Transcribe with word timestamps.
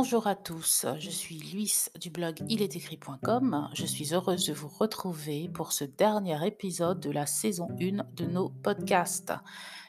Bonjour 0.00 0.28
à 0.28 0.36
tous, 0.36 0.86
je 1.00 1.10
suis 1.10 1.40
Luis 1.40 1.86
du 2.00 2.10
blog 2.10 2.36
ilestécrit.com. 2.48 3.68
Je 3.74 3.84
suis 3.84 4.14
heureuse 4.14 4.46
de 4.46 4.52
vous 4.52 4.68
retrouver 4.68 5.50
pour 5.52 5.72
ce 5.72 5.82
dernier 5.82 6.38
épisode 6.46 7.00
de 7.00 7.10
la 7.10 7.26
saison 7.26 7.66
1 7.80 8.04
de 8.14 8.24
nos 8.24 8.48
podcasts. 8.48 9.32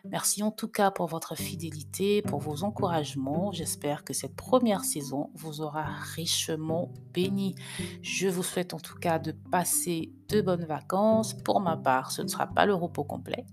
Merci 0.05 0.43
en 0.43 0.52
tout 0.52 0.70
cas 0.70 0.91
pour 0.91 1.07
votre 1.07 1.36
fidélité, 1.36 2.21
pour 2.21 2.39
vos 2.39 2.63
encouragements. 2.63 3.52
J'espère 3.52 4.04
que 4.04 4.13
cette 4.13 4.36
première 4.36 4.86
saison 4.86 5.29
vous 5.34 5.61
aura 5.61 5.84
richement 6.16 6.93
béni. 7.13 7.55
Je 8.02 8.30
vous 8.30 8.43
souhaite 8.43 8.73
en 8.73 8.80
tout 8.80 8.95
cas 8.95 9.20
de 9.20 9.31
passer 9.31 10.13
de 10.30 10.41
bonnes 10.41 10.66
vacances. 10.66 11.34
Pour 11.34 11.59
ma 11.59 11.75
part, 11.75 12.12
ce 12.12 12.21
ne 12.21 12.27
sera 12.27 12.48
pas 12.48 12.66
le 12.66 12.73
repos 12.73 13.04
complet, 13.04 13.45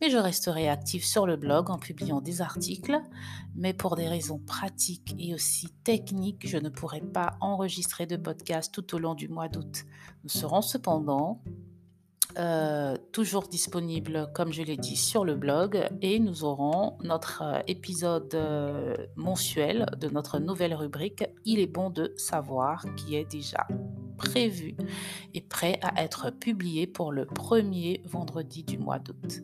mais 0.00 0.10
je 0.10 0.18
resterai 0.18 0.68
active 0.68 1.04
sur 1.04 1.26
le 1.26 1.36
blog 1.36 1.70
en 1.70 1.78
publiant 1.78 2.20
des 2.20 2.42
articles. 2.42 3.00
Mais 3.54 3.72
pour 3.72 3.96
des 3.96 4.08
raisons 4.08 4.38
pratiques 4.38 5.14
et 5.18 5.34
aussi 5.34 5.68
techniques, 5.84 6.46
je 6.46 6.58
ne 6.58 6.68
pourrai 6.68 7.00
pas 7.00 7.36
enregistrer 7.40 8.06
de 8.06 8.16
podcast 8.16 8.72
tout 8.72 8.94
au 8.94 8.98
long 8.98 9.14
du 9.14 9.28
mois 9.28 9.48
d'août. 9.48 9.84
Nous 10.22 10.30
serons 10.30 10.62
cependant 10.62 11.40
euh, 12.38 12.96
toujours 13.10 13.48
disponible, 13.48 14.30
comme 14.32 14.52
je 14.52 14.62
l'ai 14.62 14.76
dit, 14.76 14.96
sur 14.96 15.24
le 15.24 15.34
blog 15.34 15.88
et 16.02 16.20
nous 16.20 16.44
aurons 16.44 16.96
notre 17.02 17.42
euh, 17.42 17.60
épisode 17.66 18.32
euh, 18.34 18.94
mensuel 19.16 19.86
de 19.98 20.08
notre 20.08 20.38
nouvelle 20.38 20.74
rubrique 20.74 21.24
Il 21.44 21.58
est 21.58 21.66
bon 21.66 21.90
de 21.90 22.12
savoir 22.16 22.84
qui 22.96 23.16
est 23.16 23.24
déjà 23.24 23.66
prévu 24.16 24.76
et 25.34 25.40
prêt 25.40 25.80
à 25.82 26.04
être 26.04 26.30
publié 26.30 26.86
pour 26.86 27.12
le 27.12 27.26
premier 27.26 28.02
vendredi 28.04 28.62
du 28.62 28.78
mois 28.78 29.00
d'août. 29.00 29.42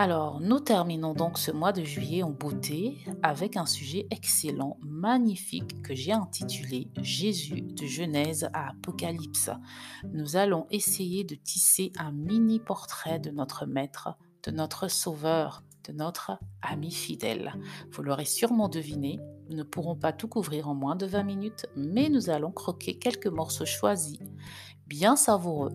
Alors, 0.00 0.38
nous 0.40 0.60
terminons 0.60 1.12
donc 1.12 1.38
ce 1.38 1.50
mois 1.50 1.72
de 1.72 1.82
juillet 1.82 2.22
en 2.22 2.30
beauté 2.30 2.98
avec 3.24 3.56
un 3.56 3.66
sujet 3.66 4.06
excellent, 4.12 4.76
magnifique 4.80 5.82
que 5.82 5.92
j'ai 5.92 6.12
intitulé 6.12 6.88
Jésus 7.02 7.62
de 7.62 7.84
Genèse 7.84 8.48
à 8.52 8.68
Apocalypse. 8.68 9.50
Nous 10.12 10.36
allons 10.36 10.68
essayer 10.70 11.24
de 11.24 11.34
tisser 11.34 11.90
un 11.98 12.12
mini 12.12 12.60
portrait 12.60 13.18
de 13.18 13.32
notre 13.32 13.66
Maître, 13.66 14.10
de 14.44 14.52
notre 14.52 14.86
Sauveur, 14.86 15.64
de 15.88 15.92
notre 15.92 16.38
ami 16.62 16.92
fidèle. 16.92 17.54
Vous 17.90 18.04
l'aurez 18.04 18.24
sûrement 18.24 18.68
deviné, 18.68 19.18
nous 19.50 19.56
ne 19.56 19.64
pourrons 19.64 19.96
pas 19.96 20.12
tout 20.12 20.28
couvrir 20.28 20.68
en 20.68 20.76
moins 20.76 20.94
de 20.94 21.06
20 21.06 21.24
minutes, 21.24 21.66
mais 21.74 22.08
nous 22.08 22.30
allons 22.30 22.52
croquer 22.52 23.00
quelques 23.00 23.26
morceaux 23.26 23.66
choisis, 23.66 24.20
bien 24.86 25.16
savoureux 25.16 25.72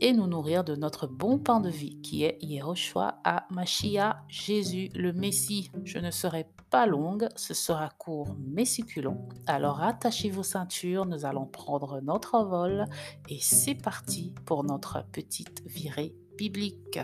et 0.00 0.12
nous 0.12 0.26
nourrir 0.26 0.64
de 0.64 0.74
notre 0.74 1.06
bon 1.06 1.38
pain 1.38 1.60
de 1.60 1.68
vie 1.68 2.00
qui 2.02 2.24
est 2.24 2.38
Yehoshua 2.42 3.20
à 3.24 3.46
Machia, 3.50 4.22
Jésus 4.28 4.90
le 4.94 5.12
Messie. 5.12 5.70
Je 5.84 5.98
ne 5.98 6.10
serai 6.10 6.46
pas 6.70 6.86
longue, 6.86 7.28
ce 7.36 7.54
sera 7.54 7.90
court 7.90 8.36
mais 8.38 8.64
succulent. 8.64 9.28
Alors 9.46 9.82
attachez 9.82 10.30
vos 10.30 10.42
ceintures, 10.42 11.06
nous 11.06 11.24
allons 11.24 11.46
prendre 11.46 12.00
notre 12.00 12.44
vol 12.44 12.86
et 13.28 13.38
c'est 13.40 13.74
parti 13.74 14.34
pour 14.44 14.64
notre 14.64 15.04
petite 15.12 15.62
virée 15.66 16.14
biblique. 16.36 16.98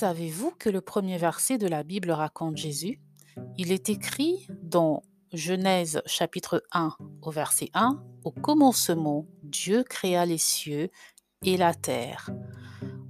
Savez-vous 0.00 0.52
que 0.58 0.70
le 0.70 0.80
premier 0.80 1.18
verset 1.18 1.58
de 1.58 1.66
la 1.66 1.82
Bible 1.82 2.10
raconte 2.10 2.56
Jésus? 2.56 3.02
Il 3.58 3.70
est 3.70 3.90
écrit 3.90 4.46
dans 4.62 5.02
Genèse 5.34 6.00
chapitre 6.06 6.64
1 6.72 6.96
au 7.20 7.30
verset 7.30 7.68
1 7.74 8.02
Au 8.24 8.30
commencement, 8.30 9.26
Dieu 9.42 9.84
créa 9.84 10.24
les 10.24 10.38
cieux 10.38 10.88
et 11.44 11.58
la 11.58 11.74
terre. 11.74 12.30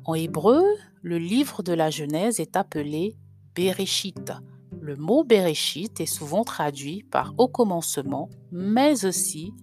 En 0.05 0.15
hébreu, 0.15 0.65
le 1.01 1.19
livre 1.19 1.62
de 1.62 1.73
la 1.73 1.91
Genèse 1.91 2.41
est 2.41 2.56
appelé 2.56 3.17
Bereshit. 3.55 4.33
Le 4.81 4.97
mot 4.97 5.22
Bereshit 5.22 6.01
est 6.01 6.07
souvent 6.07 6.43
traduit 6.43 7.05
par 7.05 7.34
au 7.39 7.47
commencement, 7.47 8.28
mais 8.51 9.05
aussi 9.05 9.55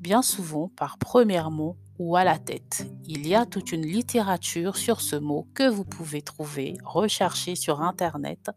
bien 0.00 0.22
souvent 0.22 0.70
par 0.74 0.96
premièrement 0.96 1.76
ou 1.98 2.16
à 2.16 2.24
la 2.24 2.38
tête. 2.38 2.86
Il 3.04 3.26
y 3.26 3.34
a 3.34 3.46
toute 3.46 3.72
une 3.72 3.86
littérature 3.86 4.76
sur 4.76 5.00
ce 5.00 5.16
mot 5.16 5.46
que 5.54 5.68
vous 5.68 5.84
pouvez 5.84 6.22
trouver, 6.22 6.76
rechercher 6.84 7.54
sur 7.54 7.80
Internet. 7.80 8.50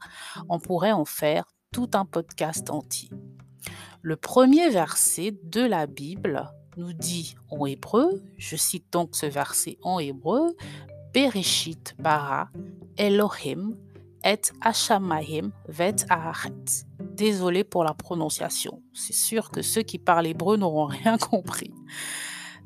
On 0.50 0.60
pourrait 0.60 0.92
en 0.92 1.06
faire 1.06 1.46
tout 1.72 1.90
un 1.94 2.06
podcast 2.06 2.70
entier. 2.70 3.10
Le 4.02 4.16
premier 4.16 4.70
verset 4.70 5.38
de 5.44 5.62
la 5.62 5.86
Bible 5.88 6.50
nous 6.78 6.94
dit 6.94 7.36
en 7.50 7.66
hébreu, 7.66 8.24
je 8.38 8.56
cite 8.56 8.86
donc 8.92 9.16
ce 9.16 9.26
verset 9.26 9.78
en 9.82 10.00
hébreu, 10.00 10.56
Bereshit 11.14 11.96
bara 12.00 12.50
Elohim 12.98 13.76
et 14.24 14.42
Hashamayim 14.62 15.52
vet 15.68 15.96
Aharet. 16.10 16.86
Désolé 17.00 17.64
pour 17.64 17.84
la 17.84 17.94
prononciation. 17.94 18.84
C'est 18.94 19.14
sûr 19.14 19.50
que 19.50 19.62
ceux 19.62 19.82
qui 19.82 19.98
parlent 19.98 20.28
hébreu 20.28 20.58
n'auront 20.58 20.86
rien 20.86 21.18
compris 21.32 21.74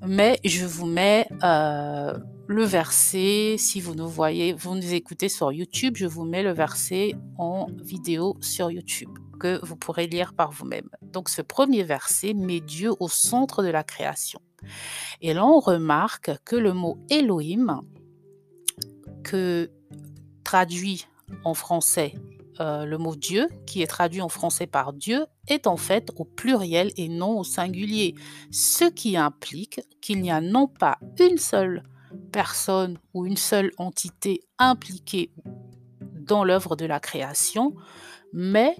mais 0.05 0.39
je 0.43 0.65
vous 0.65 0.85
mets 0.85 1.27
euh, 1.43 2.17
le 2.47 2.63
verset, 2.63 3.55
si 3.57 3.81
vous 3.81 3.95
nous 3.95 4.07
voyez, 4.07 4.53
vous 4.53 4.75
nous 4.75 4.93
écoutez 4.93 5.29
sur 5.29 5.51
YouTube, 5.51 5.95
je 5.97 6.05
vous 6.05 6.25
mets 6.25 6.43
le 6.43 6.51
verset 6.51 7.13
en 7.37 7.67
vidéo 7.83 8.37
sur 8.41 8.71
YouTube 8.71 9.09
que 9.39 9.59
vous 9.65 9.75
pourrez 9.75 10.07
lire 10.07 10.33
par 10.33 10.51
vous-même. 10.51 10.89
Donc 11.01 11.29
ce 11.29 11.41
premier 11.41 11.83
verset 11.83 12.33
met 12.33 12.59
Dieu 12.59 12.91
au 12.99 13.09
centre 13.09 13.63
de 13.63 13.69
la 13.69 13.83
création. 13.83 14.39
Et 15.21 15.33
là, 15.33 15.45
on 15.45 15.59
remarque 15.59 16.31
que 16.45 16.55
le 16.55 16.73
mot 16.73 16.99
Elohim, 17.09 17.81
que 19.23 19.71
traduit 20.43 21.07
en 21.43 21.53
français 21.53 22.13
euh, 22.59 22.85
le 22.85 22.97
mot 22.97 23.15
Dieu, 23.15 23.47
qui 23.65 23.81
est 23.81 23.87
traduit 23.87 24.21
en 24.21 24.29
français 24.29 24.67
par 24.67 24.93
Dieu, 24.93 25.25
est 25.47 25.67
en 25.67 25.77
fait 25.77 26.11
au 26.17 26.25
pluriel 26.25 26.91
et 26.97 27.07
non 27.07 27.39
au 27.39 27.43
singulier, 27.43 28.15
ce 28.51 28.85
qui 28.85 29.17
implique 29.17 29.81
qu'il 30.01 30.21
n'y 30.21 30.31
a 30.31 30.41
non 30.41 30.67
pas 30.67 30.97
une 31.19 31.37
seule 31.37 31.83
personne 32.31 32.97
ou 33.13 33.25
une 33.25 33.37
seule 33.37 33.71
entité 33.77 34.41
impliquée 34.59 35.31
dans 36.15 36.43
l'œuvre 36.43 36.75
de 36.75 36.85
la 36.85 36.99
création, 36.99 37.75
mais 38.33 38.75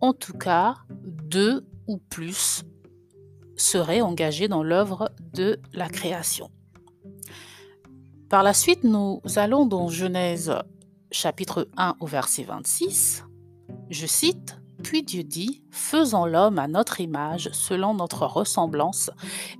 en 0.00 0.12
tout 0.12 0.36
cas 0.36 0.76
deux 0.90 1.66
ou 1.86 1.98
plus 1.98 2.64
seraient 3.56 4.00
engagés 4.00 4.48
dans 4.48 4.62
l'œuvre 4.62 5.10
de 5.32 5.60
la 5.72 5.88
création. 5.88 6.50
Par 8.28 8.42
la 8.42 8.54
suite, 8.54 8.84
nous 8.84 9.22
allons 9.36 9.66
dans 9.66 9.88
Genèse 9.88 10.52
chapitre 11.10 11.68
1 11.76 11.96
au 12.00 12.06
verset 12.06 12.42
26, 12.42 13.24
je 13.90 14.06
cite, 14.06 14.60
Puis 14.82 15.02
Dieu 15.02 15.22
dit, 15.22 15.62
Faisons 15.70 16.26
l'homme 16.26 16.58
à 16.58 16.68
notre 16.68 17.00
image, 17.00 17.48
selon 17.52 17.94
notre 17.94 18.26
ressemblance, 18.26 19.10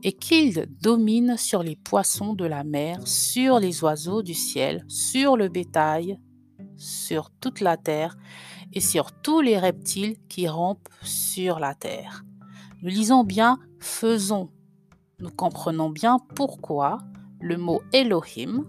et 0.03 0.13
qu'il 0.13 0.67
domine 0.81 1.37
sur 1.37 1.63
les 1.63 1.77
poissons 1.77 2.35
de 2.35 2.45
la 2.45 2.65
mer, 2.65 3.07
sur 3.07 3.59
les 3.59 3.83
oiseaux 3.83 4.23
du 4.23 4.35
ciel, 4.35 4.85
sur 4.89 5.37
le 5.37 5.49
bétail, 5.49 6.19
sur 6.77 7.31
toute 7.31 7.61
la 7.61 7.77
terre, 7.77 8.17
et 8.73 8.81
sur 8.81 9.13
tous 9.13 9.41
les 9.41 9.59
reptiles 9.59 10.17
qui 10.29 10.49
rampent 10.49 10.89
sur 11.03 11.59
la 11.59 11.75
terre. 11.75 12.25
Nous 12.83 12.89
lisons 12.89 13.25
bien 13.25 13.59
faisons. 13.79 14.51
Nous 15.19 15.31
comprenons 15.31 15.89
bien 15.89 16.19
pourquoi 16.35 16.99
le 17.41 17.57
mot 17.57 17.81
Elohim, 17.93 18.65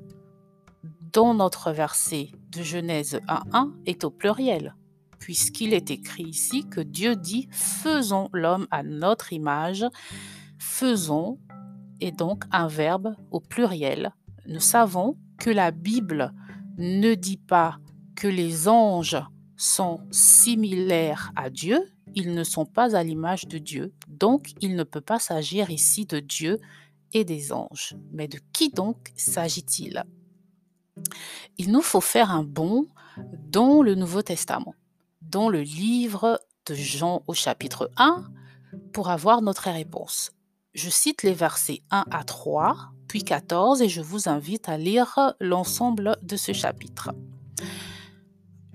dans 1.11 1.33
notre 1.33 1.71
verset 1.71 2.31
de 2.52 2.63
Genèse 2.63 3.19
1.1 3.28 3.72
est 3.85 4.03
au 4.03 4.09
pluriel, 4.09 4.75
puisqu'il 5.19 5.74
est 5.74 5.91
écrit 5.91 6.24
ici 6.24 6.68
que 6.68 6.81
Dieu 6.81 7.16
dit 7.16 7.48
faisons 7.51 8.30
l'homme 8.33 8.68
à 8.71 8.83
notre 8.83 9.33
image. 9.33 9.86
Faisons 10.57 11.39
est 12.01 12.12
donc 12.12 12.44
un 12.51 12.68
verbe 12.68 13.16
au 13.31 13.39
pluriel. 13.39 14.13
Nous 14.48 14.60
savons 14.60 15.18
que 15.38 15.50
la 15.50 15.71
Bible 15.71 16.33
ne 16.77 17.16
dit 17.16 17.38
pas 17.38 17.80
que 18.16 18.27
les 18.27 18.68
anges 18.68 19.21
sont 19.56 20.00
similaires 20.12 21.31
à 21.36 21.50
Dieu, 21.50 21.80
ils 22.16 22.33
ne 22.33 22.44
sont 22.44 22.66
pas 22.66 22.95
à 22.95 23.04
l'image 23.04 23.48
de 23.48 23.57
Dieu, 23.57 23.94
donc 24.07 24.54
il 24.62 24.75
ne 24.75 24.83
peut 24.83 25.01
pas 25.01 25.19
s'agir 25.19 25.69
ici 25.69 26.06
de 26.06 26.19
Dieu 26.19 26.60
et 27.13 27.25
des 27.25 27.51
anges. 27.51 27.95
Mais 28.12 28.27
de 28.27 28.39
qui 28.54 28.69
donc 28.69 29.12
s'agit-il? 29.16 30.04
Il 31.57 31.71
nous 31.71 31.81
faut 31.81 32.01
faire 32.01 32.31
un 32.31 32.44
bond 32.44 32.88
dans 33.49 33.81
le 33.81 33.95
Nouveau 33.95 34.21
Testament, 34.21 34.75
dans 35.21 35.49
le 35.49 35.61
livre 35.61 36.39
de 36.65 36.75
Jean 36.75 37.23
au 37.27 37.33
chapitre 37.33 37.89
1, 37.97 38.25
pour 38.94 39.09
avoir 39.09 39.41
notre 39.41 39.69
réponse. 39.71 40.31
Je 40.73 40.89
cite 40.89 41.23
les 41.23 41.33
versets 41.33 41.81
1 41.91 42.05
à 42.11 42.23
3, 42.23 42.91
puis 43.07 43.23
14, 43.23 43.81
et 43.81 43.89
je 43.89 44.01
vous 44.01 44.29
invite 44.29 44.69
à 44.69 44.77
lire 44.77 45.33
l'ensemble 45.39 46.17
de 46.21 46.35
ce 46.35 46.53
chapitre. 46.53 47.11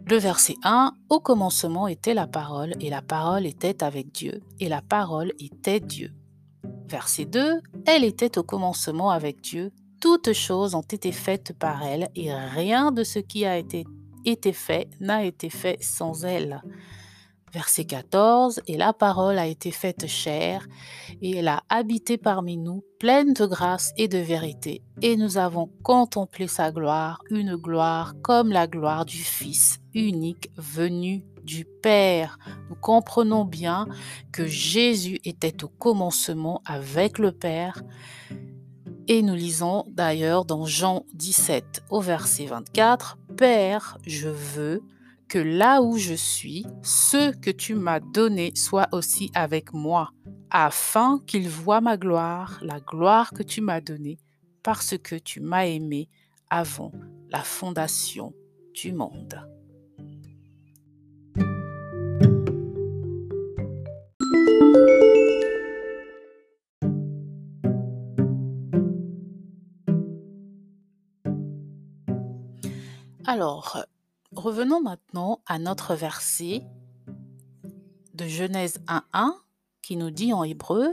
Le 0.04 0.16
verset 0.16 0.56
1, 0.64 0.94
Au 1.10 1.20
commencement 1.20 1.86
était 1.86 2.14
la 2.14 2.26
parole, 2.26 2.74
et 2.80 2.90
la 2.90 3.02
parole 3.02 3.46
était 3.46 3.84
avec 3.84 4.10
Dieu, 4.10 4.42
et 4.58 4.68
la 4.68 4.82
parole 4.82 5.32
était 5.38 5.78
Dieu. 5.78 6.12
Verset 6.88 7.26
2. 7.26 7.60
Elle 7.86 8.04
était 8.04 8.36
au 8.36 8.42
commencement 8.42 9.10
avec 9.10 9.40
Dieu. 9.40 9.72
Toutes 10.02 10.32
choses 10.32 10.74
ont 10.74 10.80
été 10.80 11.12
faites 11.12 11.56
par 11.56 11.84
elle 11.84 12.08
et 12.16 12.34
rien 12.34 12.90
de 12.90 13.04
ce 13.04 13.20
qui 13.20 13.46
a 13.46 13.56
été, 13.56 13.86
fait 14.52 14.90
n'a 14.98 15.24
été 15.24 15.48
fait 15.48 15.80
sans 15.80 16.24
elle. 16.24 16.60
Verset 17.52 17.84
14, 17.84 18.62
Et 18.66 18.76
la 18.76 18.92
parole 18.94 19.38
a 19.38 19.46
été 19.46 19.70
faite 19.70 20.08
chair, 20.08 20.66
et 21.20 21.36
elle 21.36 21.46
a 21.46 21.62
habité 21.68 22.18
parmi 22.18 22.56
nous, 22.56 22.82
pleine 22.98 23.32
de 23.32 23.46
grâce 23.46 23.92
et 23.96 24.08
de 24.08 24.18
vérité, 24.18 24.82
et 25.02 25.16
nous 25.16 25.38
avons 25.38 25.70
contemplé 25.84 26.48
sa 26.48 26.72
gloire, 26.72 27.22
une 27.30 27.54
gloire 27.54 28.14
comme 28.22 28.50
la 28.50 28.66
gloire 28.66 29.04
du 29.04 29.18
Fils 29.18 29.78
unique 29.94 30.50
venu 30.56 31.24
du 31.44 31.64
Père. 31.64 32.40
Nous 32.70 32.76
comprenons 32.76 33.44
bien 33.44 33.86
que 34.32 34.46
Jésus 34.46 35.20
était 35.24 35.62
au 35.62 35.68
commencement 35.68 36.60
avec 36.64 37.20
le 37.20 37.30
Père. 37.30 37.84
Et 39.08 39.22
nous 39.22 39.34
lisons 39.34 39.84
d'ailleurs 39.88 40.44
dans 40.44 40.64
Jean 40.64 41.04
17 41.14 41.82
au 41.90 42.00
verset 42.00 42.46
24, 42.46 43.18
Père, 43.36 43.98
je 44.06 44.28
veux 44.28 44.82
que 45.28 45.38
là 45.38 45.82
où 45.82 45.96
je 45.96 46.14
suis, 46.14 46.64
ce 46.82 47.34
que 47.34 47.50
tu 47.50 47.74
m'as 47.74 47.98
donné 47.98 48.52
soit 48.54 48.88
aussi 48.92 49.30
avec 49.34 49.72
moi, 49.72 50.10
afin 50.50 51.20
qu'ils 51.26 51.48
voient 51.48 51.80
ma 51.80 51.96
gloire, 51.96 52.60
la 52.62 52.78
gloire 52.78 53.32
que 53.32 53.42
tu 53.42 53.60
m'as 53.60 53.80
donnée, 53.80 54.18
parce 54.62 54.96
que 54.98 55.16
tu 55.16 55.40
m'as 55.40 55.66
aimé 55.66 56.08
avant 56.48 56.92
la 57.30 57.40
fondation 57.40 58.34
du 58.72 58.92
monde. 58.92 59.40
Alors, 73.24 73.84
Revenons 74.34 74.80
maintenant 74.80 75.40
à 75.46 75.58
notre 75.58 75.94
verset 75.94 76.62
de 78.14 78.26
Genèse 78.26 78.78
1.1 78.88 79.34
qui 79.82 79.96
nous 79.98 80.10
dit 80.10 80.32
en 80.32 80.42
hébreu 80.42 80.88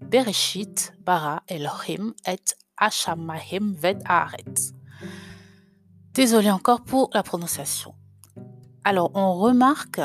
Bereshit 0.00 0.92
bara 0.98 1.44
Elohim 1.46 2.12
et 2.26 2.42
Hashamahim 2.76 3.74
ved. 3.74 4.02
Désolé 6.12 6.50
encore 6.50 6.82
pour 6.82 7.08
la 7.14 7.22
prononciation. 7.22 7.94
Alors, 8.82 9.12
on 9.14 9.34
remarque 9.34 10.00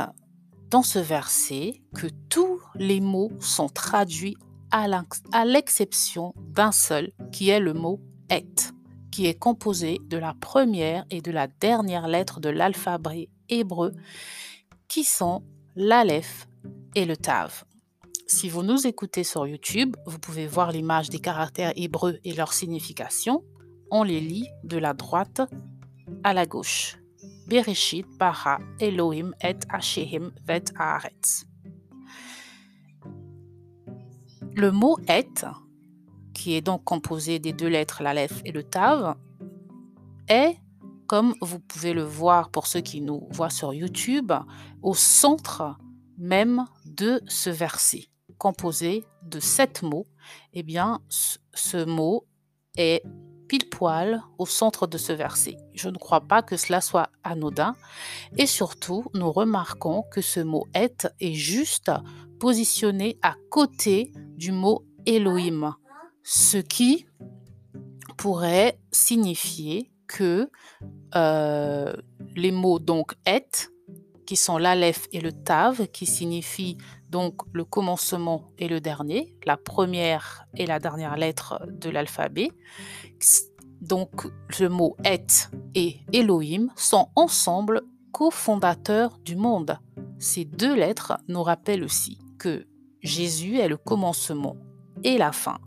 dans 0.69 0.83
ce 0.83 0.99
verset 0.99 1.81
que 1.95 2.07
tous 2.29 2.61
les 2.75 3.01
mots 3.01 3.31
sont 3.39 3.69
traduits 3.69 4.37
à 4.69 5.45
l'exception 5.45 6.35
d'un 6.37 6.71
seul, 6.71 7.11
qui 7.31 7.49
est 7.49 7.59
le 7.59 7.73
mot 7.73 7.99
et 8.29 8.45
qui 9.17 9.25
est 9.25 9.39
composé 9.39 9.99
de 10.03 10.17
la 10.17 10.35
première 10.35 11.03
et 11.09 11.21
de 11.21 11.31
la 11.31 11.47
dernière 11.47 12.07
lettre 12.07 12.39
de 12.39 12.49
l'alphabet 12.49 13.29
hébreu, 13.49 13.93
qui 14.87 15.03
sont 15.03 15.41
l'Aleph 15.75 16.47
et 16.93 17.03
le 17.03 17.17
Tav. 17.17 17.63
Si 18.27 18.47
vous 18.47 18.61
nous 18.61 18.85
écoutez 18.85 19.23
sur 19.23 19.47
YouTube, 19.47 19.95
vous 20.05 20.19
pouvez 20.19 20.45
voir 20.45 20.71
l'image 20.71 21.09
des 21.09 21.17
caractères 21.17 21.73
hébreux 21.75 22.19
et 22.23 22.33
leur 22.33 22.53
signification. 22.53 23.43
On 23.89 24.03
les 24.03 24.21
lit 24.21 24.45
de 24.63 24.77
la 24.77 24.93
droite 24.93 25.41
à 26.23 26.35
la 26.35 26.45
gauche. 26.45 26.99
Bereshit 27.47 28.05
bara 28.19 28.59
Elohim 28.79 29.33
et 29.41 29.57
Hashehim 29.69 30.29
vet 30.45 30.65
Haaretz. 30.77 31.47
Le 34.53 34.71
mot 34.71 34.99
et 35.09 35.27
qui 36.37 36.53
est 36.53 36.61
donc 36.61 36.83
composé 36.83 37.39
des 37.39 37.51
deux 37.51 37.67
lettres, 37.67 38.03
l'Aleph 38.03 38.41
et 38.45 38.51
le 38.51 38.61
Tav, 38.61 39.15
est, 40.29 40.55
comme 41.07 41.33
vous 41.41 41.59
pouvez 41.59 41.93
le 41.93 42.03
voir 42.03 42.51
pour 42.51 42.67
ceux 42.67 42.81
qui 42.81 43.01
nous 43.01 43.27
voient 43.31 43.49
sur 43.49 43.73
YouTube, 43.73 44.31
au 44.83 44.93
centre 44.93 45.77
même 46.19 46.65
de 46.85 47.21
ce 47.27 47.49
verset, 47.49 48.05
composé 48.37 49.03
de 49.23 49.39
sept 49.39 49.81
mots. 49.81 50.05
Eh 50.53 50.61
bien, 50.61 50.99
ce 51.09 51.83
mot 51.83 52.27
est 52.77 53.01
pile 53.47 53.67
poil 53.69 54.21
au 54.37 54.45
centre 54.45 54.85
de 54.85 54.99
ce 54.99 55.13
verset. 55.13 55.57
Je 55.73 55.89
ne 55.89 55.97
crois 55.97 56.21
pas 56.21 56.43
que 56.43 56.55
cela 56.55 56.81
soit 56.81 57.09
anodin. 57.23 57.75
Et 58.37 58.45
surtout, 58.45 59.05
nous 59.15 59.31
remarquons 59.31 60.03
que 60.11 60.21
ce 60.21 60.41
mot 60.41 60.67
est 60.75 61.07
est 61.19 61.33
juste 61.33 61.91
positionné 62.39 63.17
à 63.23 63.35
côté 63.49 64.11
du 64.35 64.51
mot 64.51 64.85
Elohim 65.07 65.75
ce 66.29 66.57
qui 66.57 67.07
pourrait 68.17 68.77
signifier 68.91 69.89
que 70.07 70.51
euh, 71.15 71.93
les 72.35 72.51
mots 72.51 72.79
donc 72.79 73.13
et, 73.25 73.47
qui 74.25 74.35
sont 74.35 74.57
l'alef 74.57 75.07
et 75.13 75.21
le 75.21 75.31
tav, 75.31 75.87
qui 75.87 76.05
signifient 76.05 76.77
donc 77.09 77.43
le 77.53 77.63
commencement 77.63 78.51
et 78.57 78.67
le 78.67 78.81
dernier, 78.81 79.37
la 79.45 79.55
première 79.55 80.45
et 80.57 80.65
la 80.65 80.79
dernière 80.79 81.15
lettre 81.15 81.65
de 81.71 81.89
l'alphabet. 81.89 82.51
Donc 83.79 84.27
le 84.59 84.67
mot 84.67 84.97
et 85.05 85.23
et 85.75 86.01
Elohim 86.11 86.73
sont 86.75 87.07
ensemble 87.15 87.83
cofondateurs 88.11 89.17
du 89.19 89.37
monde. 89.37 89.79
Ces 90.19 90.43
deux 90.43 90.75
lettres 90.75 91.13
nous 91.29 91.41
rappellent 91.43 91.85
aussi 91.85 92.19
que 92.37 92.67
Jésus 93.01 93.59
est 93.59 93.69
le 93.69 93.77
commencement 93.77 94.57
et 95.05 95.17
la 95.17 95.31
fin 95.31 95.57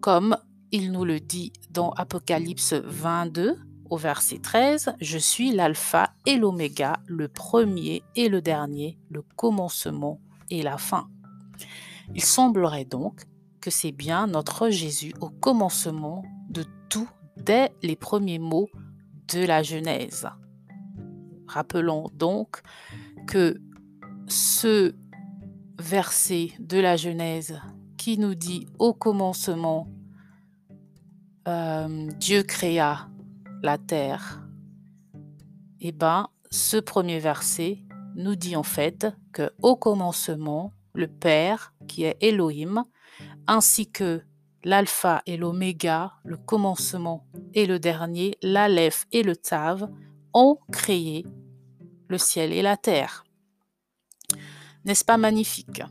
comme 0.00 0.36
il 0.72 0.92
nous 0.92 1.04
le 1.04 1.20
dit 1.20 1.52
dans 1.70 1.90
Apocalypse 1.90 2.74
22 2.74 3.58
au 3.88 3.96
verset 3.96 4.38
13, 4.38 4.94
Je 5.00 5.18
suis 5.18 5.52
l'alpha 5.52 6.12
et 6.26 6.36
l'oméga, 6.36 7.00
le 7.06 7.28
premier 7.28 8.02
et 8.16 8.28
le 8.28 8.42
dernier, 8.42 8.98
le 9.10 9.22
commencement 9.22 10.20
et 10.50 10.62
la 10.62 10.76
fin. 10.76 11.08
Il 12.14 12.22
semblerait 12.22 12.84
donc 12.84 13.22
que 13.60 13.70
c'est 13.70 13.92
bien 13.92 14.26
notre 14.26 14.70
Jésus 14.70 15.12
au 15.20 15.30
commencement 15.30 16.22
de 16.50 16.64
tout 16.88 17.08
dès 17.36 17.72
les 17.82 17.96
premiers 17.96 18.38
mots 18.38 18.68
de 19.32 19.44
la 19.44 19.62
Genèse. 19.62 20.28
Rappelons 21.48 22.10
donc 22.14 22.62
que 23.26 23.60
ce 24.28 24.94
verset 25.78 26.50
de 26.58 26.78
la 26.78 26.96
Genèse 26.96 27.60
qui 28.06 28.18
nous 28.18 28.36
dit 28.36 28.68
au 28.78 28.94
commencement 28.94 29.88
euh, 31.48 32.08
Dieu 32.20 32.44
créa 32.44 33.08
la 33.64 33.78
terre, 33.78 34.46
et 35.80 35.88
eh 35.88 35.92
ben, 35.92 36.28
ce 36.52 36.76
premier 36.76 37.18
verset 37.18 37.78
nous 38.14 38.36
dit 38.36 38.54
en 38.54 38.62
fait 38.62 39.08
que 39.32 39.50
au 39.60 39.74
commencement, 39.74 40.72
le 40.94 41.08
Père, 41.08 41.74
qui 41.88 42.04
est 42.04 42.16
Elohim, 42.20 42.84
ainsi 43.48 43.90
que 43.90 44.22
l'alpha 44.62 45.22
et 45.26 45.36
l'oméga, 45.36 46.12
le 46.22 46.36
commencement 46.36 47.26
et 47.54 47.66
le 47.66 47.80
dernier, 47.80 48.38
l'Aleph 48.40 49.06
et 49.10 49.24
le 49.24 49.34
Tav, 49.34 49.90
ont 50.32 50.58
créé 50.70 51.26
le 52.06 52.18
ciel 52.18 52.52
et 52.52 52.62
la 52.62 52.76
terre. 52.76 53.24
N'est-ce 54.84 55.04
pas 55.04 55.16
magnifique? 55.16 55.82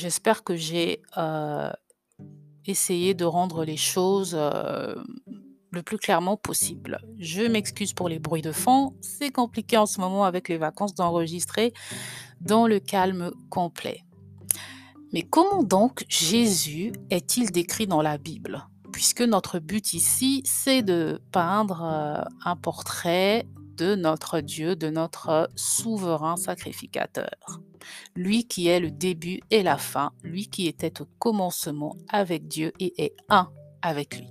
J'espère 0.00 0.44
que 0.44 0.56
j'ai 0.56 1.02
euh, 1.18 1.70
essayer 2.64 3.12
de 3.12 3.26
rendre 3.26 3.66
les 3.66 3.76
choses 3.76 4.34
euh, 4.34 4.94
le 5.72 5.82
plus 5.82 5.98
clairement 5.98 6.38
possible. 6.38 7.02
Je 7.18 7.42
m'excuse 7.42 7.92
pour 7.92 8.08
les 8.08 8.18
bruits 8.18 8.40
de 8.40 8.50
fond, 8.50 8.94
c'est 9.02 9.30
compliqué 9.30 9.76
en 9.76 9.84
ce 9.84 10.00
moment 10.00 10.24
avec 10.24 10.48
les 10.48 10.56
vacances 10.56 10.94
d'enregistrer 10.94 11.74
dans 12.40 12.66
le 12.66 12.80
calme 12.80 13.30
complet. 13.50 14.02
Mais 15.12 15.20
comment 15.20 15.62
donc 15.62 16.06
Jésus 16.08 16.92
est-il 17.10 17.50
décrit 17.50 17.86
dans 17.86 18.00
la 18.00 18.16
Bible? 18.16 18.66
Puisque 18.94 19.20
notre 19.20 19.58
but 19.58 19.92
ici, 19.92 20.40
c'est 20.46 20.80
de 20.80 21.20
peindre 21.30 21.82
euh, 21.84 22.24
un 22.46 22.56
portrait 22.56 23.46
de 23.80 23.94
notre 23.94 24.40
Dieu, 24.40 24.76
de 24.76 24.90
notre 24.90 25.48
souverain 25.56 26.36
sacrificateur. 26.36 27.62
Lui 28.14 28.46
qui 28.46 28.68
est 28.68 28.78
le 28.78 28.90
début 28.90 29.40
et 29.50 29.62
la 29.62 29.78
fin, 29.78 30.12
lui 30.22 30.48
qui 30.48 30.66
était 30.66 31.00
au 31.00 31.06
commencement 31.18 31.96
avec 32.10 32.46
Dieu 32.46 32.72
et 32.78 33.02
est 33.02 33.16
un 33.30 33.50
avec 33.80 34.18
lui. 34.18 34.28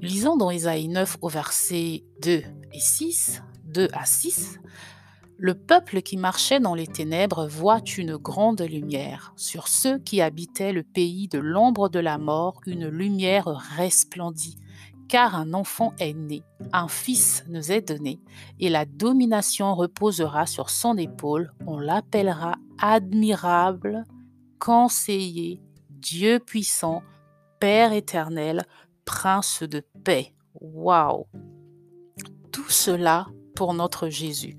Lisons 0.00 0.36
dans 0.36 0.50
Isaïe 0.50 0.88
9 0.88 1.18
au 1.20 1.28
verset 1.28 2.02
2 2.22 2.42
et 2.72 2.80
6, 2.80 3.40
2 3.66 3.88
à 3.92 4.04
6, 4.04 4.58
le 5.36 5.54
peuple 5.54 6.02
qui 6.02 6.16
marchait 6.16 6.60
dans 6.60 6.74
les 6.74 6.88
ténèbres 6.88 7.46
voit 7.46 7.80
une 7.98 8.16
grande 8.16 8.62
lumière. 8.62 9.32
Sur 9.36 9.68
ceux 9.68 9.98
qui 9.98 10.20
habitaient 10.20 10.72
le 10.72 10.82
pays 10.82 11.28
de 11.28 11.38
l'ombre 11.38 11.88
de 11.88 12.00
la 12.00 12.18
mort, 12.18 12.60
une 12.66 12.88
lumière 12.88 13.46
resplendit 13.76 14.58
car 15.10 15.34
un 15.34 15.54
enfant 15.54 15.92
est 15.98 16.14
né, 16.14 16.44
un 16.72 16.86
fils 16.86 17.44
nous 17.48 17.72
est 17.72 17.80
donné, 17.80 18.20
et 18.60 18.68
la 18.68 18.84
domination 18.84 19.74
reposera 19.74 20.46
sur 20.46 20.70
son 20.70 20.96
épaule. 20.96 21.52
On 21.66 21.80
l'appellera 21.80 22.54
admirable, 22.78 24.04
conseiller, 24.60 25.60
Dieu 25.90 26.38
puissant, 26.38 27.02
Père 27.58 27.92
éternel, 27.92 28.64
Prince 29.04 29.64
de 29.64 29.82
paix. 30.04 30.32
Waouh 30.60 31.26
Tout 32.52 32.70
cela 32.70 33.26
pour 33.56 33.74
notre 33.74 34.08
Jésus. 34.08 34.56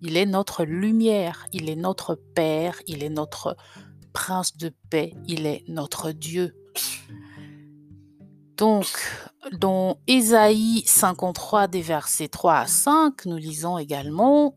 Il 0.00 0.16
est 0.16 0.26
notre 0.26 0.64
lumière, 0.64 1.46
il 1.52 1.70
est 1.70 1.76
notre 1.76 2.16
Père, 2.16 2.74
il 2.88 3.04
est 3.04 3.08
notre 3.08 3.56
Prince 4.12 4.56
de 4.56 4.74
paix, 4.90 5.14
il 5.28 5.46
est 5.46 5.62
notre 5.68 6.10
Dieu. 6.10 6.56
Donc, 8.62 8.86
dans 9.58 9.98
Ésaïe 10.06 10.84
53 10.86 11.66
des 11.66 11.82
versets 11.82 12.28
3 12.28 12.54
à 12.58 12.66
5, 12.68 13.26
nous 13.26 13.36
lisons 13.36 13.76
également 13.76 14.54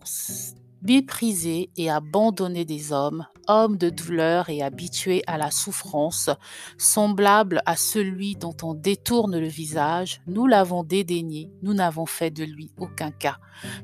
méprisé 0.83 1.71
et 1.75 1.89
abandonné 1.89 2.65
des 2.65 2.93
hommes, 2.93 3.25
homme 3.47 3.77
de 3.77 3.89
douleur 3.89 4.51
et 4.51 4.61
habitué 4.61 5.23
à 5.25 5.39
la 5.39 5.49
souffrance, 5.49 6.29
semblable 6.77 7.63
à 7.65 7.75
celui 7.75 8.35
dont 8.35 8.55
on 8.61 8.75
détourne 8.75 9.39
le 9.39 9.47
visage, 9.47 10.21
nous 10.27 10.45
l'avons 10.45 10.83
dédaigné, 10.83 11.49
nous 11.63 11.73
n'avons 11.73 12.05
fait 12.05 12.29
de 12.29 12.43
lui 12.43 12.69
aucun 12.77 13.09
cas. 13.09 13.37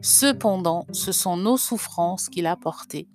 Cependant, 0.03 0.85
ce 0.91 1.11
sont 1.11 1.35
nos 1.35 1.57
souffrances 1.57 2.29
qu'il 2.29 2.45
a 2.45 2.55
portées. 2.55 3.07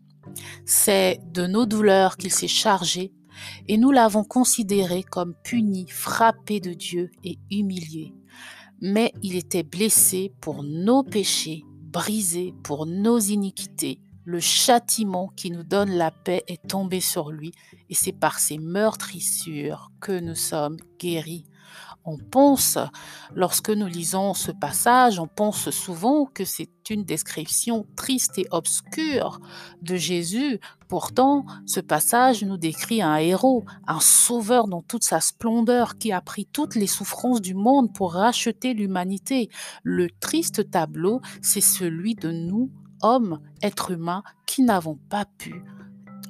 C'est 0.65 1.21
de 1.31 1.47
nos 1.47 1.67
douleurs 1.67 2.17
qu'il 2.17 2.33
s'est 2.33 2.49
chargé, 2.49 3.13
et 3.69 3.79
nous 3.79 3.91
l'avons 3.91 4.25
considéré 4.25 5.03
comme 5.03 5.35
puni, 5.43 5.87
frappé 5.89 6.61
de 6.61 6.73
Dieu 6.73 7.11
et 7.25 7.39
humilié. 7.51 8.15
Mais 8.81 9.13
il 9.23 9.37
était 9.37 9.63
blessé 9.63 10.33
pour 10.41 10.63
nos 10.63 11.03
péchés, 11.03 11.65
brisé 11.93 12.55
pour 12.63 12.87
nos 12.87 13.19
iniquités. 13.19 14.01
Le 14.25 14.41
châtiment 14.41 15.29
qui 15.37 15.51
nous 15.51 15.63
donne 15.63 15.91
la 15.91 16.11
paix 16.11 16.43
est 16.49 16.67
tombé 16.67 17.01
sur 17.01 17.31
lui, 17.31 17.53
et 17.89 17.95
c'est 17.95 18.13
par 18.13 18.39
ses 18.39 18.59
meurtrissures 18.59 19.93
que 20.01 20.19
nous 20.19 20.35
sommes 20.35 20.77
guéris 20.99 21.45
on 22.07 22.19
pense, 22.19 22.79
lorsque 23.35 23.71
nous 23.71 23.87
lisons 23.87 24.33
ce 24.33 24.53
passage, 24.53 25.19
on 25.19 25.27
pense 25.27 25.71
souvent 25.71 26.25
que 26.25 26.45
c'est 26.45 26.71
une 26.89 27.05
description 27.05 27.85
triste 27.97 28.39
et 28.39 28.47
obscure 28.53 29.41
de 29.83 29.97
Jésus. 29.97 30.61
Pourtant, 30.89 31.45
ce 31.67 31.81
passage 31.81 32.45
nous 32.45 32.57
décrit 32.57 33.03
un 33.03 33.17
héros, 33.17 33.65
un 33.89 33.99
sauveur 33.99 34.69
dans 34.69 34.83
toute 34.83 35.03
sa 35.03 35.21
splendeur 35.21 35.99
qui 35.99 36.13
a 36.13 36.21
pris 36.21 36.47
toutes 36.47 36.77
les 36.77 36.87
souffrances 36.87 37.41
du 37.41 37.55
monde 37.55 37.93
pour 37.93 38.15
racheter 38.15 38.73
l'humanité. 38.73 39.51
Le 39.83 40.09
triste 40.09 40.71
tableau, 40.71 41.21
c'est 41.43 41.61
celui 41.61 42.15
de 42.15 42.31
nous, 42.31 42.71
hommes, 43.03 43.41
êtres 43.63 43.91
humains, 43.91 44.23
qui 44.47 44.63
n'avons 44.63 44.99
pas 45.11 45.25
pu, 45.25 45.65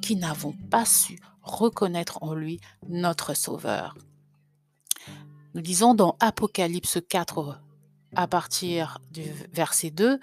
qui 0.01 0.15
n'avons 0.15 0.53
pas 0.71 0.85
su 0.85 1.19
reconnaître 1.43 2.17
en 2.21 2.33
lui 2.33 2.59
notre 2.89 3.35
sauveur. 3.35 3.95
Nous 5.53 5.61
disons 5.61 5.93
dans 5.93 6.15
Apocalypse 6.19 6.99
4 7.09 7.61
à 8.15 8.27
partir 8.27 8.99
du 9.11 9.23
verset 9.53 9.91
2, 9.91 10.19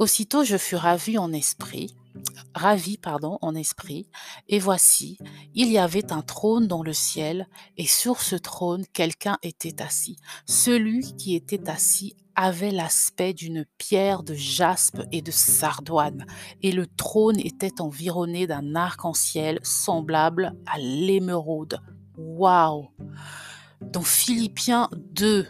Aussitôt 0.00 0.44
je 0.44 0.56
fus 0.56 0.76
ravi 0.76 1.18
en 1.18 1.30
esprit, 1.30 1.94
ravi 2.54 2.96
pardon 2.96 3.36
en 3.42 3.54
esprit, 3.54 4.08
et 4.48 4.58
voici, 4.58 5.18
il 5.54 5.68
y 5.68 5.76
avait 5.76 6.10
un 6.10 6.22
trône 6.22 6.66
dans 6.66 6.82
le 6.82 6.94
ciel, 6.94 7.46
et 7.76 7.86
sur 7.86 8.22
ce 8.22 8.34
trône 8.34 8.86
quelqu'un 8.94 9.36
était 9.42 9.82
assis. 9.82 10.16
Celui 10.46 11.14
qui 11.16 11.34
était 11.34 11.68
assis 11.68 12.16
avait 12.34 12.70
l'aspect 12.70 13.34
d'une 13.34 13.66
pierre 13.76 14.22
de 14.22 14.32
jaspe 14.32 15.02
et 15.12 15.20
de 15.20 15.30
sardoine, 15.30 16.24
et 16.62 16.72
le 16.72 16.86
trône 16.86 17.38
était 17.38 17.82
environné 17.82 18.46
d'un 18.46 18.74
arc-en-ciel 18.74 19.58
semblable 19.62 20.54
à 20.64 20.78
l'émeraude. 20.78 21.78
Waouh 22.16 22.88
dans 23.80 24.02
Philippiens 24.02 24.88
2, 24.96 25.46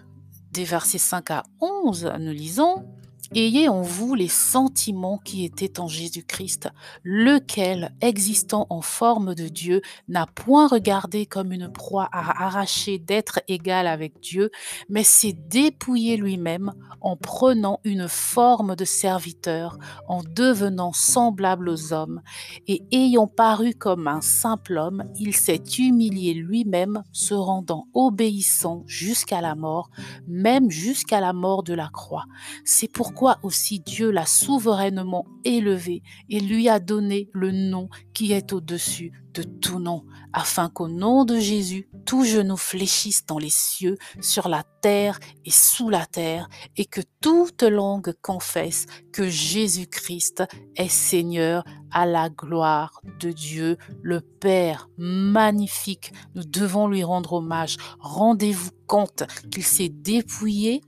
des 0.52 0.64
versets 0.64 0.98
5 0.98 1.30
à 1.30 1.42
11, 1.60 2.12
nous 2.18 2.32
lisons 2.32 2.86
Ayez 3.32 3.68
en 3.68 3.82
vous 3.82 4.16
les 4.16 4.26
sentiments 4.26 5.18
qui 5.18 5.44
étaient 5.44 5.78
en 5.78 5.86
Jésus-Christ, 5.86 6.68
lequel, 7.04 7.94
existant 8.00 8.66
en 8.70 8.80
forme 8.80 9.36
de 9.36 9.46
Dieu, 9.46 9.82
n'a 10.08 10.26
point 10.26 10.66
regardé 10.66 11.26
comme 11.26 11.52
une 11.52 11.70
proie 11.70 12.08
à 12.10 12.46
arracher 12.46 12.98
d'être 12.98 13.38
égal 13.46 13.86
avec 13.86 14.18
Dieu, 14.20 14.50
mais 14.88 15.04
s'est 15.04 15.36
dépouillé 15.48 16.16
lui-même 16.16 16.72
en 17.00 17.16
prenant 17.16 17.78
une 17.84 18.08
forme 18.08 18.74
de 18.74 18.84
serviteur, 18.84 19.78
en 20.08 20.22
devenant 20.24 20.92
semblable 20.92 21.68
aux 21.68 21.92
hommes, 21.92 22.22
et 22.66 22.82
ayant 22.90 23.28
paru 23.28 23.74
comme 23.74 24.08
un 24.08 24.22
simple 24.22 24.76
homme, 24.76 25.04
il 25.20 25.36
s'est 25.36 25.62
humilié 25.78 26.34
lui-même, 26.34 27.04
se 27.12 27.34
rendant 27.34 27.86
obéissant 27.94 28.82
jusqu'à 28.86 29.40
la 29.40 29.54
mort, 29.54 29.90
même 30.26 30.68
jusqu'à 30.68 31.20
la 31.20 31.32
mort 31.32 31.62
de 31.62 31.74
la 31.74 31.90
croix. 31.92 32.24
C'est 32.64 32.90
pourquoi 32.90 33.19
aussi 33.42 33.80
Dieu 33.80 34.10
l'a 34.10 34.26
souverainement 34.26 35.26
élevé 35.44 36.02
et 36.28 36.40
lui 36.40 36.68
a 36.68 36.80
donné 36.80 37.28
le 37.32 37.52
nom 37.52 37.88
qui 38.14 38.32
est 38.32 38.52
au-dessus 38.52 39.12
de 39.34 39.42
tout 39.42 39.78
nom, 39.78 40.04
afin 40.32 40.68
qu'au 40.68 40.88
nom 40.88 41.24
de 41.24 41.38
Jésus, 41.38 41.88
tout 42.04 42.24
genou 42.24 42.56
fléchisse 42.56 43.24
dans 43.26 43.38
les 43.38 43.50
cieux, 43.50 43.96
sur 44.20 44.48
la 44.48 44.64
terre 44.82 45.20
et 45.44 45.50
sous 45.50 45.88
la 45.88 46.04
terre, 46.06 46.48
et 46.76 46.84
que 46.84 47.00
toute 47.20 47.62
langue 47.62 48.12
confesse 48.22 48.86
que 49.12 49.28
Jésus-Christ 49.28 50.42
est 50.76 50.88
Seigneur 50.88 51.64
à 51.92 52.06
la 52.06 52.28
gloire 52.28 53.00
de 53.20 53.30
Dieu 53.30 53.76
le 54.02 54.20
Père. 54.20 54.88
Magnifique, 54.98 56.12
nous 56.34 56.44
devons 56.44 56.88
lui 56.88 57.04
rendre 57.04 57.34
hommage. 57.34 57.76
Rendez-vous 58.00 58.70
compte 58.86 59.24
qu'il 59.50 59.64
s'est 59.64 59.88
dépouillé 59.88 60.82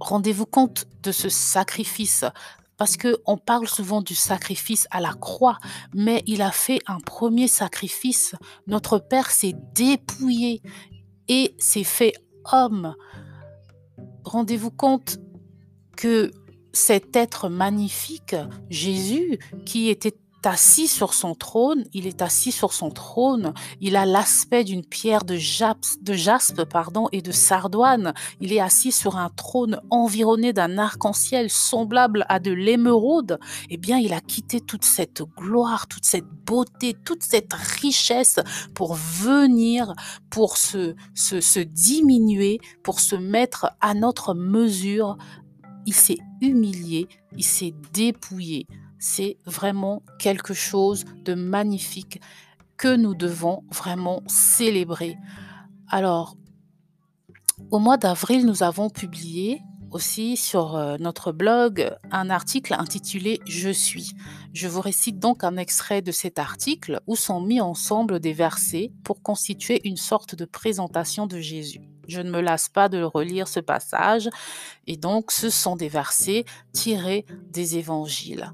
Rendez-vous 0.00 0.46
compte 0.46 0.86
de 1.02 1.12
ce 1.12 1.28
sacrifice 1.28 2.24
parce 2.76 2.96
que 2.96 3.18
on 3.26 3.36
parle 3.36 3.68
souvent 3.68 4.02
du 4.02 4.14
sacrifice 4.14 4.86
à 4.90 5.00
la 5.00 5.12
croix, 5.12 5.58
mais 5.92 6.22
il 6.26 6.42
a 6.42 6.52
fait 6.52 6.78
un 6.86 7.00
premier 7.00 7.48
sacrifice. 7.48 8.34
Notre 8.66 8.98
Père 8.98 9.30
s'est 9.30 9.56
dépouillé 9.74 10.62
et 11.26 11.54
s'est 11.58 11.84
fait 11.84 12.14
homme. 12.52 12.94
Rendez-vous 14.24 14.70
compte 14.70 15.18
que 15.96 16.30
cet 16.72 17.16
être 17.16 17.48
magnifique, 17.48 18.36
Jésus, 18.70 19.38
qui 19.66 19.88
était 19.88 20.16
assis 20.46 20.88
sur 20.88 21.14
son 21.14 21.34
trône, 21.34 21.84
il 21.92 22.06
est 22.06 22.22
assis 22.22 22.52
sur 22.52 22.72
son 22.72 22.90
trône, 22.90 23.54
il 23.80 23.96
a 23.96 24.06
l'aspect 24.06 24.64
d'une 24.64 24.84
pierre 24.84 25.24
de 25.24 25.36
jaspe, 25.36 26.64
pardon, 26.64 27.08
et 27.12 27.22
de 27.22 27.32
sardoine, 27.32 28.14
il 28.40 28.52
est 28.52 28.60
assis 28.60 28.92
sur 28.92 29.16
un 29.16 29.30
trône 29.30 29.80
environné 29.90 30.52
d'un 30.52 30.78
arc-en-ciel 30.78 31.50
semblable 31.50 32.24
à 32.28 32.38
de 32.40 32.52
l'émeraude, 32.52 33.38
eh 33.70 33.76
bien 33.76 33.98
il 33.98 34.12
a 34.12 34.20
quitté 34.20 34.60
toute 34.60 34.84
cette 34.84 35.22
gloire, 35.36 35.86
toute 35.86 36.04
cette 36.04 36.28
beauté, 36.46 36.94
toute 37.04 37.22
cette 37.22 37.52
richesse 37.52 38.40
pour 38.74 38.94
venir, 38.94 39.92
pour 40.30 40.56
se, 40.56 40.94
se 41.14 41.58
diminuer, 41.60 42.58
pour 42.82 43.00
se 43.00 43.16
mettre 43.16 43.72
à 43.80 43.94
notre 43.94 44.34
mesure. 44.34 45.16
Il 45.86 45.94
s'est 45.94 46.18
humilié, 46.40 47.08
il 47.36 47.44
s'est 47.44 47.74
dépouillé 47.92 48.66
c'est 48.98 49.38
vraiment 49.46 50.02
quelque 50.18 50.54
chose 50.54 51.04
de 51.24 51.34
magnifique 51.34 52.20
que 52.76 52.94
nous 52.94 53.14
devons 53.14 53.64
vraiment 53.70 54.22
célébrer. 54.26 55.16
Alors, 55.88 56.36
au 57.70 57.78
mois 57.78 57.96
d'avril, 57.96 58.46
nous 58.46 58.62
avons 58.62 58.88
publié 58.88 59.60
aussi 59.90 60.36
sur 60.36 60.76
euh, 60.76 60.96
notre 60.98 61.32
blog 61.32 61.90
un 62.10 62.30
article 62.30 62.74
intitulé 62.74 63.40
Je 63.46 63.70
suis. 63.70 64.12
Je 64.52 64.68
vous 64.68 64.80
récite 64.80 65.18
donc 65.18 65.44
un 65.44 65.56
extrait 65.56 66.02
de 66.02 66.12
cet 66.12 66.38
article 66.38 67.00
où 67.06 67.16
sont 67.16 67.40
mis 67.40 67.60
ensemble 67.60 68.20
des 68.20 68.32
versets 68.32 68.92
pour 69.02 69.22
constituer 69.22 69.80
une 69.84 69.96
sorte 69.96 70.34
de 70.34 70.44
présentation 70.44 71.26
de 71.26 71.38
Jésus. 71.38 71.80
Je 72.06 72.20
ne 72.20 72.30
me 72.30 72.40
lasse 72.40 72.68
pas 72.68 72.88
de 72.88 73.02
relire 73.02 73.48
ce 73.48 73.60
passage 73.60 74.28
et 74.86 74.96
donc 74.96 75.30
ce 75.30 75.50
sont 75.50 75.76
des 75.76 75.88
versets 75.88 76.44
tirés 76.72 77.26
des 77.50 77.76
évangiles. 77.76 78.52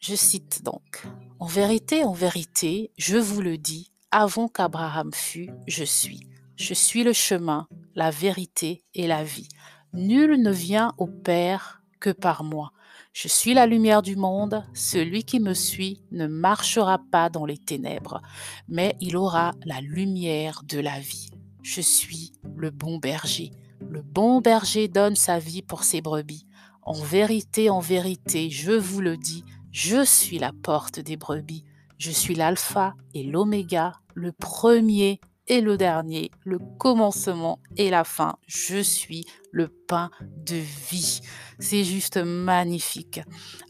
Je 0.00 0.14
cite 0.14 0.62
donc, 0.62 1.04
En 1.40 1.46
vérité, 1.46 2.04
en 2.04 2.12
vérité, 2.12 2.92
je 2.96 3.16
vous 3.16 3.40
le 3.40 3.58
dis, 3.58 3.90
avant 4.12 4.46
qu'Abraham 4.46 5.10
fût, 5.12 5.50
je 5.66 5.82
suis. 5.82 6.28
Je 6.54 6.72
suis 6.72 7.02
le 7.02 7.12
chemin, 7.12 7.66
la 7.96 8.10
vérité 8.10 8.84
et 8.94 9.08
la 9.08 9.24
vie. 9.24 9.48
Nul 9.92 10.40
ne 10.40 10.52
vient 10.52 10.94
au 10.98 11.08
Père 11.08 11.82
que 11.98 12.10
par 12.10 12.44
moi. 12.44 12.70
Je 13.12 13.26
suis 13.26 13.54
la 13.54 13.66
lumière 13.66 14.02
du 14.02 14.14
monde, 14.14 14.64
celui 14.72 15.24
qui 15.24 15.40
me 15.40 15.52
suit 15.52 16.00
ne 16.12 16.28
marchera 16.28 17.00
pas 17.10 17.28
dans 17.28 17.44
les 17.44 17.58
ténèbres, 17.58 18.22
mais 18.68 18.94
il 19.00 19.16
aura 19.16 19.52
la 19.64 19.80
lumière 19.80 20.62
de 20.64 20.78
la 20.78 21.00
vie. 21.00 21.30
Je 21.62 21.80
suis 21.80 22.32
le 22.56 22.70
bon 22.70 22.98
berger. 22.98 23.50
Le 23.90 24.02
bon 24.02 24.40
berger 24.40 24.86
donne 24.86 25.16
sa 25.16 25.40
vie 25.40 25.62
pour 25.62 25.82
ses 25.82 26.00
brebis. 26.00 26.46
En 26.82 26.94
vérité, 27.02 27.68
en 27.68 27.80
vérité, 27.80 28.48
je 28.48 28.72
vous 28.72 29.00
le 29.00 29.16
dis, 29.16 29.44
je 29.70 30.04
suis 30.04 30.38
la 30.38 30.52
porte 30.62 31.00
des 31.00 31.16
brebis. 31.16 31.64
Je 31.98 32.10
suis 32.10 32.34
l'alpha 32.34 32.94
et 33.14 33.24
l'oméga, 33.24 33.94
le 34.14 34.32
premier 34.32 35.20
et 35.48 35.60
le 35.60 35.76
dernier, 35.76 36.30
le 36.44 36.58
commencement 36.78 37.58
et 37.76 37.90
la 37.90 38.04
fin. 38.04 38.36
Je 38.46 38.80
suis 38.80 39.24
le 39.50 39.68
pain 39.68 40.10
de 40.20 40.56
vie. 40.56 41.20
C'est 41.58 41.84
juste 41.84 42.18
magnifique. 42.18 43.20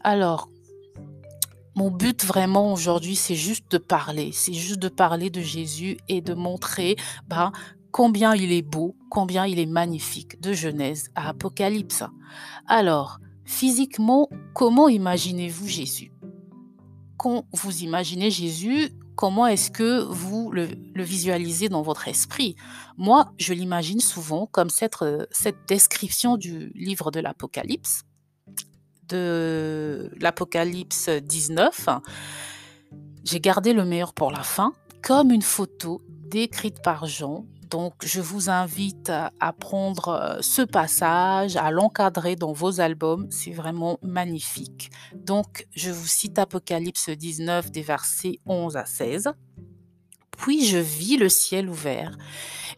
Alors, 0.03 0.49
mon 1.75 1.91
but 1.91 2.25
vraiment 2.25 2.73
aujourd'hui, 2.73 3.15
c'est 3.15 3.35
juste 3.35 3.71
de 3.71 3.77
parler, 3.77 4.31
c'est 4.33 4.53
juste 4.53 4.79
de 4.79 4.89
parler 4.89 5.29
de 5.29 5.41
Jésus 5.41 5.97
et 6.09 6.21
de 6.21 6.33
montrer 6.33 6.97
ben, 7.27 7.51
combien 7.91 8.35
il 8.35 8.51
est 8.51 8.61
beau, 8.61 8.95
combien 9.09 9.45
il 9.45 9.59
est 9.59 9.65
magnifique, 9.65 10.41
de 10.41 10.51
Genèse 10.53 11.09
à 11.15 11.29
Apocalypse. 11.29 12.03
Alors, 12.67 13.19
physiquement, 13.49 14.29
comment 14.53 14.87
imaginez-vous 14.87 15.67
Jésus? 15.67 16.11
Quand 17.17 17.45
vous 17.51 17.79
imaginez 17.81 18.29
Jésus, 18.29 18.89
comment 19.15 19.47
est-ce 19.47 19.71
que 19.71 20.03
vous 20.03 20.51
le, 20.51 20.69
visualisez 20.95 21.67
dans 21.67 21.81
votre 21.81 22.07
esprit? 22.07 22.55
Moi, 22.95 23.33
je 23.37 23.53
l'imagine 23.53 23.99
souvent 23.99 24.45
comme 24.45 24.69
cette, 24.69 25.01
euh, 25.01 25.25
cette 25.31 25.67
description 25.67 26.37
du 26.37 26.71
livre 26.75 27.09
de 27.09 27.19
l'Apocalypse, 27.19 28.03
de 29.07 30.11
l'Apocalypse 30.21 31.09
19. 31.09 31.89
J'ai 33.23 33.39
gardé 33.39 33.73
le 33.73 33.83
meilleur 33.83 34.13
pour 34.13 34.31
la 34.31 34.43
fin, 34.43 34.73
comme 35.01 35.31
une 35.31 35.41
photo 35.41 36.03
décrite 36.07 36.83
par 36.83 37.07
Jean 37.07 37.45
donc, 37.69 37.93
je 38.03 38.19
vous 38.19 38.49
invite 38.49 39.11
à 39.39 39.53
prendre 39.53 40.09
euh, 40.09 40.37
ce 40.41 40.63
passage, 40.63 41.55
à 41.55 41.69
l'encadrer 41.69 42.35
dans 42.35 42.51
vos 42.51 42.81
albums. 42.81 43.27
C'est 43.29 43.51
vraiment 43.51 43.99
magnifique. 44.01 44.89
Donc, 45.13 45.67
je 45.75 45.91
vous 45.91 46.07
cite 46.07 46.39
Apocalypse 46.39 47.09
19 47.09 47.71
des 47.71 47.83
versets 47.83 48.39
11 48.47 48.75
à 48.75 48.85
16. 48.85 49.29
Puis 50.35 50.65
je 50.65 50.77
vis 50.77 51.17
le 51.17 51.27
ciel 51.27 51.69
ouvert, 51.69 52.17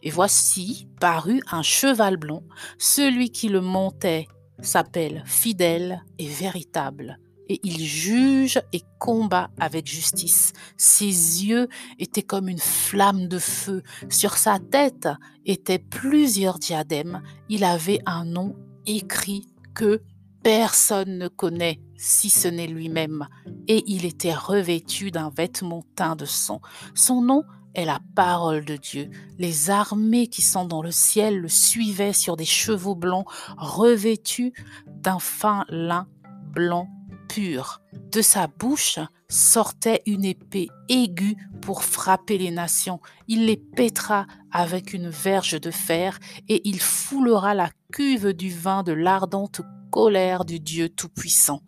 et 0.02 0.10
voici 0.10 0.88
parut 0.98 1.40
un 1.52 1.62
cheval 1.62 2.16
blanc. 2.16 2.42
Celui 2.76 3.30
qui 3.30 3.48
le 3.48 3.60
montait 3.60 4.26
s'appelle 4.60 5.22
fidèle 5.26 6.02
et 6.18 6.26
véritable 6.26 7.20
il 7.62 7.84
juge 7.84 8.60
et 8.72 8.82
combat 8.98 9.50
avec 9.58 9.86
justice. 9.86 10.52
Ses 10.76 11.06
yeux 11.06 11.68
étaient 11.98 12.22
comme 12.22 12.48
une 12.48 12.58
flamme 12.58 13.28
de 13.28 13.38
feu. 13.38 13.82
Sur 14.08 14.36
sa 14.36 14.58
tête 14.58 15.08
étaient 15.44 15.78
plusieurs 15.78 16.58
diadèmes. 16.58 17.22
Il 17.48 17.64
avait 17.64 18.00
un 18.06 18.24
nom 18.24 18.54
écrit 18.86 19.46
que 19.74 20.02
personne 20.42 21.18
ne 21.18 21.28
connaît 21.28 21.80
si 21.96 22.30
ce 22.30 22.48
n'est 22.48 22.66
lui-même. 22.66 23.28
Et 23.68 23.84
il 23.86 24.04
était 24.04 24.34
revêtu 24.34 25.10
d'un 25.10 25.30
vêtement 25.30 25.84
teint 25.94 26.16
de 26.16 26.24
sang. 26.24 26.60
Son 26.94 27.22
nom 27.22 27.44
est 27.74 27.84
la 27.84 28.00
parole 28.14 28.64
de 28.64 28.76
Dieu. 28.76 29.10
Les 29.38 29.70
armées 29.70 30.26
qui 30.26 30.42
sont 30.42 30.64
dans 30.64 30.82
le 30.82 30.90
ciel 30.90 31.38
le 31.38 31.48
suivaient 31.48 32.12
sur 32.12 32.36
des 32.36 32.44
chevaux 32.44 32.94
blancs 32.94 33.26
revêtus 33.56 34.52
d'un 34.86 35.18
fin 35.18 35.64
lin 35.68 36.06
blanc 36.52 36.88
de 37.38 38.20
sa 38.20 38.46
bouche 38.46 38.98
sortait 39.28 40.02
une 40.06 40.24
épée 40.24 40.68
aiguë 40.88 41.36
pour 41.62 41.82
frapper 41.82 42.36
les 42.36 42.50
nations. 42.50 43.00
Il 43.26 43.46
les 43.46 43.56
pétra 43.56 44.26
avec 44.50 44.92
une 44.92 45.08
verge 45.08 45.58
de 45.60 45.70
fer 45.70 46.18
et 46.48 46.60
il 46.68 46.80
foulera 46.80 47.54
la 47.54 47.70
cuve 47.92 48.34
du 48.34 48.50
vin 48.50 48.82
de 48.82 48.92
l'ardente 48.92 49.62
colère 49.90 50.44
du 50.44 50.60
Dieu 50.60 50.90
Tout-Puissant. 50.90 51.62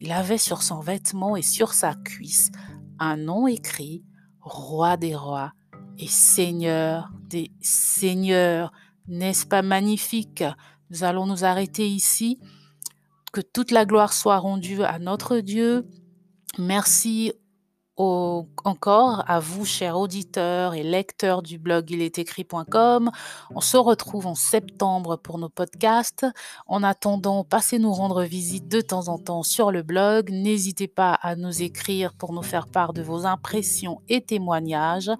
Il 0.00 0.10
avait 0.10 0.38
sur 0.38 0.62
son 0.62 0.80
vêtement 0.80 1.36
et 1.36 1.42
sur 1.42 1.74
sa 1.74 1.94
cuisse 1.94 2.50
un 2.98 3.16
nom 3.16 3.46
écrit 3.46 4.04
Roi 4.40 4.96
des 4.96 5.14
rois 5.14 5.52
et 5.98 6.08
Seigneur 6.08 7.10
des 7.28 7.52
seigneurs. 7.60 8.72
N'est-ce 9.06 9.46
pas 9.46 9.62
magnifique? 9.62 10.44
Nous 10.90 11.04
allons 11.04 11.26
nous 11.26 11.44
arrêter 11.44 11.86
ici 11.86 12.40
que 13.34 13.40
toute 13.40 13.72
la 13.72 13.84
gloire 13.84 14.12
soit 14.12 14.38
rendue 14.38 14.84
à 14.84 14.98
notre 15.00 15.40
Dieu. 15.40 15.84
Merci 16.56 17.32
encore 17.96 19.24
à 19.28 19.38
vous, 19.40 19.64
chers 19.64 19.98
auditeurs 19.98 20.74
et 20.74 20.82
lecteurs 20.82 21.42
du 21.42 21.58
blog 21.58 21.92
écrit.com. 21.92 23.10
On 23.54 23.60
se 23.60 23.76
retrouve 23.76 24.26
en 24.26 24.34
septembre 24.34 25.16
pour 25.16 25.38
nos 25.38 25.48
podcasts. 25.48 26.26
En 26.66 26.82
attendant, 26.82 27.44
passez 27.44 27.78
nous 27.78 27.92
rendre 27.92 28.24
visite 28.24 28.68
de 28.68 28.80
temps 28.80 29.08
en 29.08 29.18
temps 29.18 29.42
sur 29.42 29.70
le 29.70 29.82
blog. 29.82 30.30
N'hésitez 30.30 30.88
pas 30.88 31.14
à 31.14 31.36
nous 31.36 31.62
écrire 31.62 32.14
pour 32.14 32.32
nous 32.32 32.42
faire 32.42 32.66
part 32.66 32.92
de 32.92 33.02
vos 33.02 33.26
impressions 33.26 34.00
et 34.08 34.20
témoignages. 34.20 35.10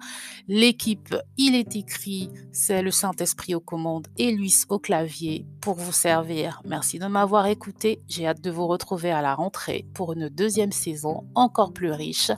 L'équipe 0.47 1.15
Il 1.37 1.55
est 1.55 1.75
écrit, 1.75 2.29
c'est 2.51 2.81
le 2.81 2.91
Saint-Esprit 2.91 3.55
aux 3.55 3.59
commandes 3.61 4.07
et 4.17 4.31
Luis 4.31 4.63
au 4.69 4.79
clavier 4.79 5.45
pour 5.61 5.75
vous 5.75 5.93
servir. 5.93 6.61
Merci 6.65 6.99
de 6.99 7.07
m'avoir 7.07 7.47
écouté. 7.47 8.01
J'ai 8.07 8.27
hâte 8.27 8.41
de 8.41 8.51
vous 8.51 8.67
retrouver 8.67 9.11
à 9.11 9.21
la 9.21 9.33
rentrée 9.33 9.85
pour 9.93 10.13
une 10.13 10.29
deuxième 10.29 10.71
saison 10.71 11.25
encore 11.35 11.73
plus 11.73 11.91
riche 11.91 12.31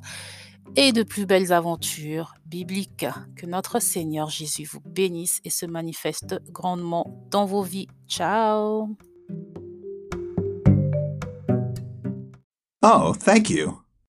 et 0.75 0.91
de 0.91 1.03
plus 1.03 1.25
belles 1.25 1.53
aventures 1.53 2.34
bibliques. 2.45 3.06
Que 3.36 3.45
notre 3.45 3.80
Seigneur 3.80 4.30
Jésus 4.30 4.65
vous 4.65 4.82
bénisse 4.82 5.39
et 5.43 5.49
se 5.49 5.65
manifeste 5.65 6.39
grandement 6.51 7.27
dans 7.32 7.45
vos 7.45 7.63
vies. 7.63 7.88
Ciao. 8.08 8.89
Oh, 12.84 13.13
thank 13.13 13.49
you. 13.49 13.87